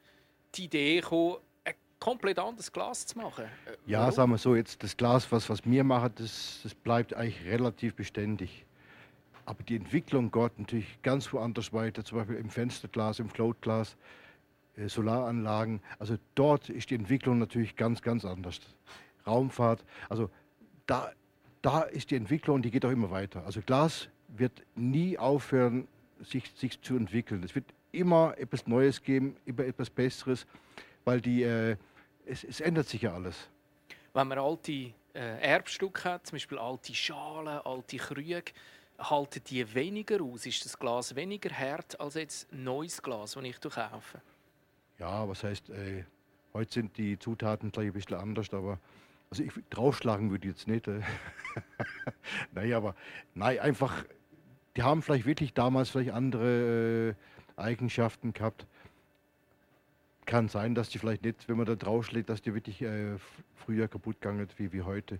[0.55, 3.45] die Idee gekommen, eine komplett anderes Glas zu machen.
[3.45, 7.13] Äh, Ja, sagen wir so, jetzt das Glas, was, was wir machen, das, das bleibt
[7.13, 8.65] eigentlich relativ beständig.
[9.45, 13.95] Aber die Entwicklung geht natürlich ganz woanders weiter, zum Beispiel im Fensterglas, im Floatglas,
[14.77, 15.81] Solaranlagen.
[15.99, 18.59] Also dort ist die Entwicklung natürlich ganz, ganz anders.
[19.25, 20.29] Raumfahrt, also
[20.85, 21.11] da,
[21.61, 23.43] da ist die Entwicklung, die geht auch immer weiter.
[23.45, 25.87] Also Glas wird nie aufhören,
[26.21, 27.43] sich, sich zu entwickeln.
[27.43, 30.45] Es wird immer etwas Neues geben, immer etwas Besseres,
[31.05, 31.77] weil die, äh,
[32.25, 33.49] es, es ändert sich ja alles.
[34.13, 38.43] Wenn man alte äh, Erbstücke hat, zum Beispiel alte Schalen, alte Krüge,
[38.97, 40.45] halten die weniger aus?
[40.45, 44.21] Ist das Glas weniger hart als jetzt neues Glas, das ich kaufe?
[44.99, 46.05] Ja, was heißt, äh,
[46.53, 48.79] heute sind die Zutaten gleich ein bisschen anders, aber
[49.29, 50.87] also ich draufschlagen würde jetzt nicht.
[50.87, 51.01] Äh.
[52.53, 52.95] nein, aber
[53.33, 54.05] nein, einfach,
[54.77, 57.13] die haben vielleicht wirklich damals vielleicht andere äh,
[57.61, 58.65] Eigenschaften gehabt.
[60.25, 63.17] Kann sein, dass die vielleicht nicht, wenn man da draufschlägt, dass die wirklich äh,
[63.55, 65.19] früher kaputt gegangen wie, wie heute.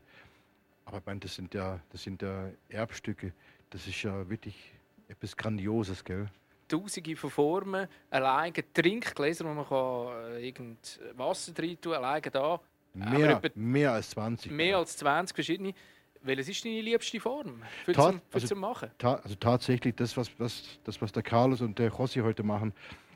[0.86, 3.34] Aber ich meine, das sind ja, das sind ja Erbstücke.
[3.72, 4.72] Das ist ja wirklich
[5.10, 6.30] etwas Grandioses, gell?
[6.68, 12.60] Tausende von Formen, alleine Trinkgläser, wo man kann, äh, irgend Wasser rein tun alleine da.
[12.94, 14.52] Mehr, mehr als 20.
[14.52, 15.74] mehr als 20 verschiedene.
[16.22, 18.90] Welches ist deine liebste Form für, Tat- zum, für also- zum Machen?
[18.98, 22.74] Ta also tatsächlich das was, was, das, was der Carlos und der Jossi heute machen,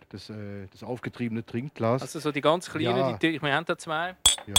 [0.09, 2.01] das, äh, das aufgetriebene Trinkglas.
[2.03, 3.13] Also so die ganz kleinen, Ja.
[3.17, 4.53] die, wir haben da zwei, ja,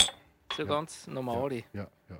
[0.57, 0.67] so Ja.
[0.67, 1.63] ganz normale.
[1.71, 2.17] ja, ja.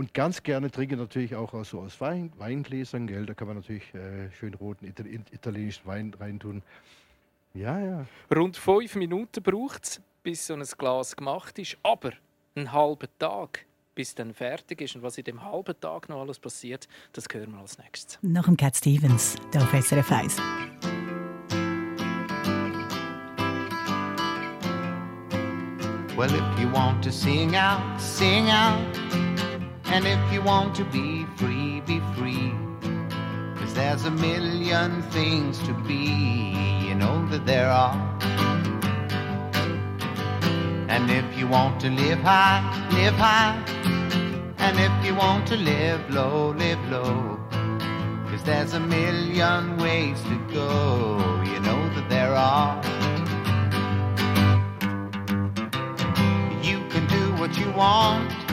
[0.00, 3.26] Und ganz gerne trinke natürlich auch aus, so aus Wein, Weingläsern, gell?
[3.26, 6.62] Da kann man natürlich äh, schön roten Ital italienischen Wein reintun.
[7.52, 8.06] Ja, ja.
[8.34, 12.12] Rund fünf Minuten braucht es, bis so ein Glas gemacht ist, aber
[12.54, 14.96] einen halben Tag, bis dann fertig ist.
[14.96, 18.18] Und was in dem halben Tag noch alles passiert, das hören wir als nächstes.
[18.22, 20.38] Nach dem Cat Stevens, der auf SRF 1.
[26.16, 29.29] Well, if you want to sing out, sing out.
[29.92, 32.54] And if you want to be free, be free.
[33.56, 36.54] Cause there's a million things to be,
[36.86, 37.98] you know that there are.
[40.88, 42.62] And if you want to live high,
[42.92, 43.56] live high.
[44.58, 47.36] And if you want to live low, live low.
[48.30, 52.80] Cause there's a million ways to go, you know that there are.
[56.62, 58.49] You can do what you want.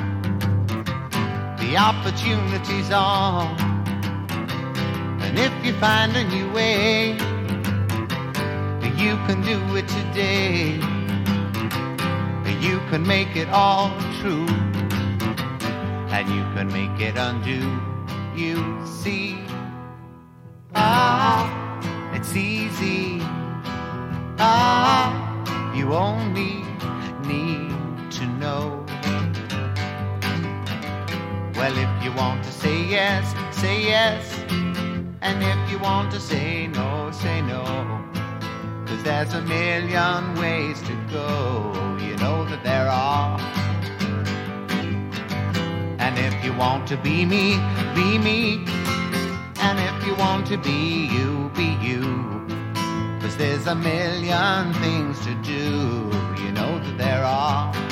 [1.68, 3.44] The opportunities are.
[5.20, 7.10] And if you find a new way,
[8.96, 10.76] you can do it today.
[12.62, 13.90] You can make it all
[14.22, 14.48] true.
[16.16, 17.60] And you can make it undo.
[18.34, 19.38] You see.
[20.74, 21.44] Ah,
[22.14, 23.20] it's easy.
[24.40, 25.12] Ah,
[25.76, 26.64] you only
[27.28, 28.87] need to know.
[31.58, 34.32] Well, if you want to say yes, say yes.
[35.22, 37.64] And if you want to say no, say no.
[38.86, 41.74] Cause there's a million ways to go.
[42.00, 43.40] You know that there are.
[45.98, 47.56] And if you want to be me,
[47.96, 48.64] be me.
[49.58, 52.04] And if you want to be you, be you.
[53.20, 56.06] Cause there's a million things to do.
[56.40, 57.87] You know that there are.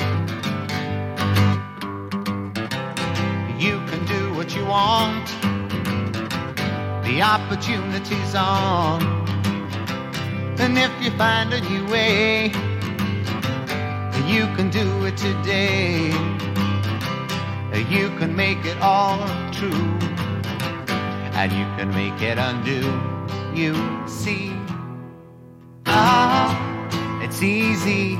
[4.56, 5.28] You want.
[7.04, 9.02] The opportunity's on.
[10.58, 12.46] And if you find a new way,
[14.26, 16.10] you can do it today.
[17.90, 19.18] You can make it all
[19.52, 19.90] true.
[21.38, 22.80] And you can make it undo.
[23.54, 23.74] You
[24.08, 24.52] see.
[25.84, 26.50] Ah,
[27.22, 28.18] it's easy.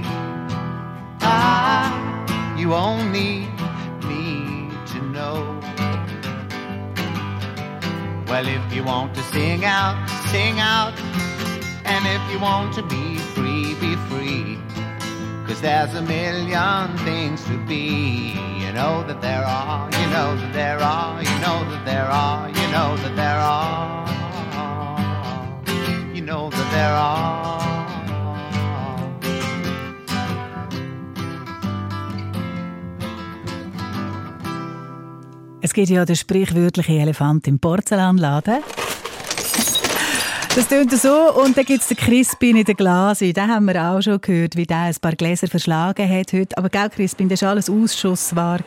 [1.23, 1.89] Ah,
[2.57, 3.49] you only
[8.29, 10.95] Well, if you want to sing out, sing out.
[11.85, 14.59] And if you want to be free, be free.
[15.47, 18.35] Cause there's a million things to be.
[18.59, 22.49] You know that there are, you know that there are, you know that there are,
[22.49, 24.05] you know that there are.
[26.13, 27.76] You know that there are.
[35.67, 38.63] Es gibt ja den sprichwörtlichen Elefant im Porzellanladen.
[40.55, 41.35] Das tönt so.
[41.43, 43.33] Und dann gibt es den Crispin in der Glase.
[43.33, 46.57] Den haben wir auch schon gehört, wie der ein paar Gläser verschlagen hat heute.
[46.57, 48.63] Aber gell, Crispin, das war alles Ausschussware.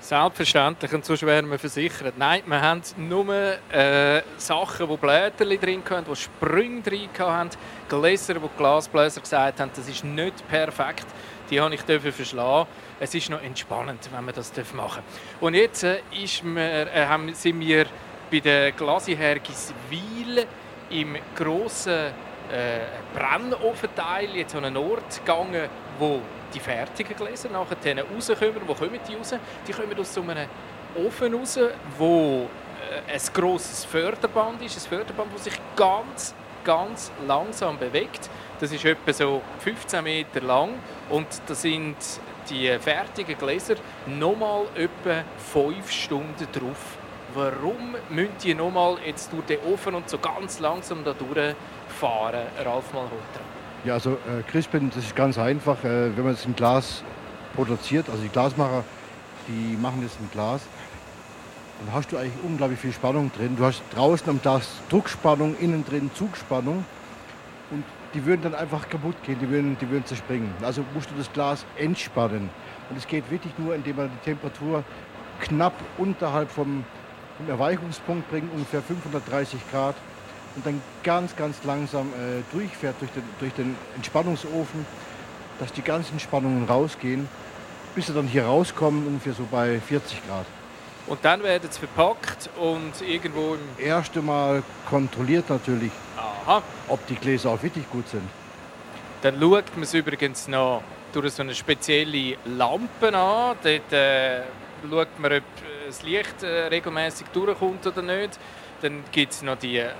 [0.00, 2.14] Selbstverständlich, und sonst wären wir versichert.
[2.16, 3.26] Nein, wir haben nur
[3.70, 7.50] äh, Sachen, die Blätter drin haben, die Sprünge drin haben,
[7.86, 11.04] Gläser, die Glasbläser gesagt haben, das ist nicht perfekt.
[11.50, 12.68] Die habe ich verschlagen.
[12.98, 15.02] Es ist noch entspannend, wenn wir das machen
[15.40, 17.86] Und jetzt äh, ist mir, äh, sind wir
[18.30, 20.46] bei der Glasiher Giswil
[20.90, 22.12] im grossen
[22.52, 22.80] äh,
[23.14, 25.68] Brennofenteil jetzt an einen Ort gegangen,
[25.98, 26.20] wo
[26.54, 28.62] die fertigen Gläser nachher rauskommen.
[28.66, 29.34] Wo kommen die raus?
[29.66, 30.48] Die kommen aus so einem
[30.94, 31.58] Ofen raus,
[31.98, 32.48] wo
[32.90, 34.76] äh, ein grosses Förderband ist.
[34.76, 36.34] Ein Förderband, das sich ganz,
[36.66, 38.28] ganz langsam bewegt.
[38.60, 40.70] Das ist etwa so 15 Meter lang
[41.08, 41.96] und da sind
[42.50, 46.98] die fertigen Gläser nochmal etwa 5 Stunden drauf.
[47.34, 52.92] Warum müssen die nochmal jetzt durch den Ofen und so ganz langsam da durchfahren, Ralf
[52.92, 53.40] Malhotra?
[53.84, 55.84] Ja, also äh, Crispin, das ist ganz einfach.
[55.84, 57.04] Äh, wenn man es im Glas
[57.54, 58.84] produziert, also die Glasmacher,
[59.48, 60.62] die machen das im Glas,
[61.78, 63.56] dann hast du eigentlich unglaublich viel Spannung drin.
[63.56, 66.84] Du hast draußen am Glas Druckspannung, innen drin Zugspannung
[67.70, 70.50] und die würden dann einfach kaputt gehen, die würden, die würden zerspringen.
[70.62, 72.48] Also musst du das Glas entspannen.
[72.88, 74.84] Und es geht wirklich nur, indem man die Temperatur
[75.40, 76.84] knapp unterhalb vom,
[77.36, 79.96] vom Erweichungspunkt bringt, ungefähr 530 Grad
[80.54, 84.86] und dann ganz, ganz langsam äh, durchfährt durch den, durch den Entspannungsofen,
[85.58, 87.28] dass die ganzen Spannungen rausgehen,
[87.94, 90.46] bis sie dann hier rauskommen, ungefähr so bei 40 Grad.
[91.06, 93.84] Und dann werden sie verpackt und irgendwo im...
[93.84, 96.62] Erste Mal kontrolliert natürlich, Aha.
[96.88, 98.28] ob die Gläser auch wirklich gut sind.
[99.22, 100.82] Dann schaut man es übrigens noch
[101.12, 103.56] durch so eine spezielle Lampe an.
[103.62, 104.42] Dort äh,
[104.88, 105.42] schaut man, ob
[105.86, 108.38] das Licht äh, regelmäßig durchkommt oder nicht.
[108.82, 109.90] Dann gibt es noch die äh,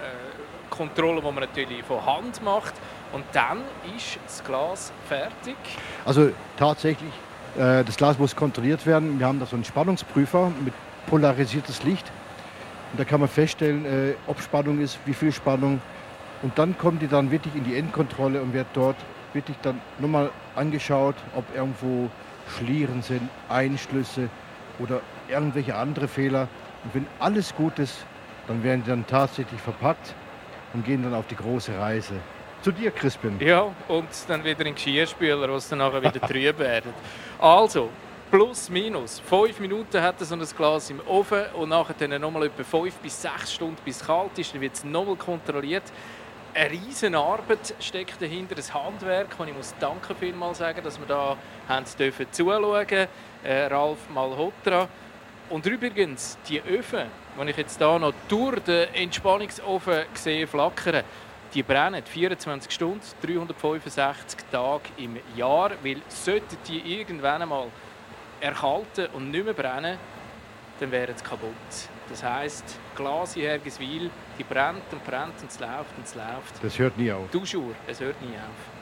[0.68, 2.74] Kontrolle, die man natürlich von Hand macht.
[3.12, 3.62] Und dann
[3.96, 5.56] ist das Glas fertig.
[6.04, 7.12] Also tatsächlich,
[7.56, 9.18] äh, das Glas muss kontrolliert werden.
[9.18, 10.74] Wir haben da so einen Spannungsprüfer mit
[11.06, 12.10] polarisiertes Licht.
[12.92, 15.80] Und da kann man feststellen, äh, ob Spannung ist, wie viel Spannung.
[16.42, 18.96] Und dann kommt die dann wirklich in die Endkontrolle und wird dort
[19.32, 22.10] wirklich dann nochmal angeschaut, ob irgendwo
[22.56, 24.28] Schlieren sind, Einschlüsse
[24.78, 26.48] oder irgendwelche andere Fehler.
[26.84, 28.06] Und wenn alles gut ist,
[28.46, 30.14] dann werden die dann tatsächlich verpackt
[30.72, 32.14] und gehen dann auf die große Reise.
[32.62, 33.36] Zu dir, Crispin.
[33.40, 36.92] Ja, und dann wieder in Geschirrspüler, was dann nachher wieder trüb werden.
[37.38, 37.90] Also,
[38.30, 39.20] plus minus.
[39.20, 43.20] Fünf Minuten hat so ein Glas im Ofen und nachher dann nochmal etwa fünf bis
[43.22, 44.54] sechs Stunden, bis es kalt ist.
[44.54, 45.84] Dann wird es nochmal kontrolliert.
[46.54, 51.06] Eine riesen Arbeit steckt dahinter, ein Handwerk, und ich muss danke vielmals sagen, dass wir
[51.06, 51.36] da
[51.68, 52.86] haben dürfen zuschauen
[53.44, 54.88] äh, Ralf Malhotra.
[55.50, 57.06] Und übrigens, die Öfen,
[57.40, 61.04] die ich jetzt hier noch durch den Entspannungsofen sehe flackern,
[61.54, 67.68] die brennen 24 Stunden, 365 Tage im Jahr, weil sollten die irgendwann einmal
[68.46, 69.98] erkalten und nicht mehr brennen,
[70.80, 71.50] dann wären sie kaputt.
[72.08, 76.62] Das heisst, Glas in Hergiswil, die brennt und brennt und es läuft und es läuft.
[76.62, 77.28] Das hört nie auf.
[77.30, 78.75] Du Schur, es hört nie auf.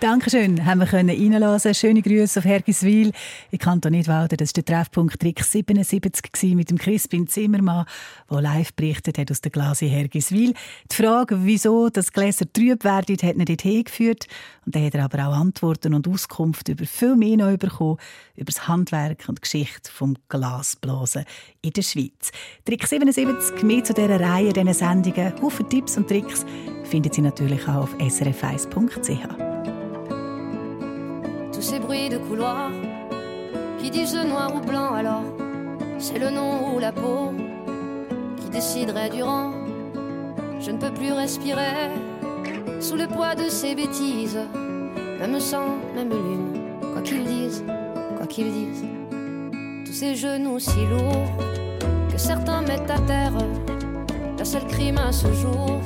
[0.00, 1.74] Dankeschön, haben wir können reinlassen.
[1.74, 3.12] Schöne Grüße auf Hergiswil.
[3.50, 7.26] Ich kann da nicht walten, das war der Treffpunkt Trick 77 gewesen mit dem Crispin
[7.26, 7.86] Zimmermann,
[8.30, 10.54] der live berichtet hat aus der Glase Hergiswil.
[10.90, 14.26] Die Frage, wieso das Gläser trüb werden, hat ihn dort hingeführt.
[14.66, 17.98] Und dann hat er aber auch Antworten und Auskunft über viel mehr noch bekommen,
[18.36, 21.24] über das Handwerk und die Geschichte vom Glasblasen
[21.62, 22.30] in der Schweiz.
[22.64, 26.44] Trick 77, mehr zu dieser Reihe, diesen Sendungen, Haufen Tipps und Tricks,
[26.84, 29.53] finden Sie natürlich auch auf srf1.ch.
[31.64, 32.70] ces bruits de couloir.
[33.78, 35.22] Qui disent noir ou blanc alors
[35.98, 37.32] c'est le nom ou la peau
[38.36, 39.52] qui déciderait du rang.
[40.60, 41.88] Je ne peux plus respirer
[42.80, 44.38] sous le poids de ces bêtises.
[45.18, 46.60] Même sang même lune
[46.92, 47.64] quoi qu'ils disent
[48.18, 48.84] quoi qu'ils disent.
[49.86, 51.30] Tous ces genoux si lourds
[52.12, 53.38] que certains mettent à terre.
[54.36, 55.80] Leur seul crime à ce jour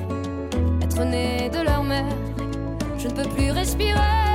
[0.82, 2.16] être né de leur mère.
[2.98, 4.27] Je ne peux plus respirer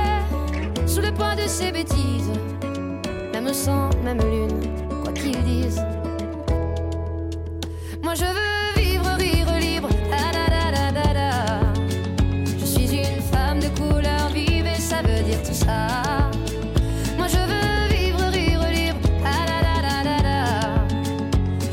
[0.86, 2.30] sous le poids de ces bêtises,
[3.32, 4.60] même sang, même lune,
[5.02, 5.82] quoi qu'ils disent.
[8.02, 10.24] Moi je veux vivre rire libre, da.
[12.58, 15.88] Je suis une femme de couleur, vivée, ça veut dire tout ça.
[17.16, 18.98] Moi je veux vivre rire libre.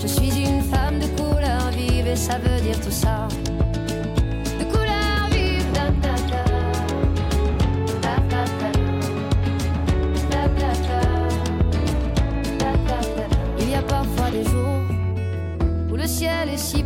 [0.02, 3.21] Je suis une femme de couleur, vive, ça veut dire tout ça.